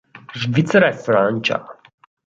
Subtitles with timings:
[0.43, 1.63] Svizzera e Francia.